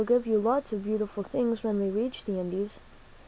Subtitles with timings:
[0.01, 2.79] ^^ 7T^^^^ ^^'^ give you lots of beautiful things when we reach the Indies."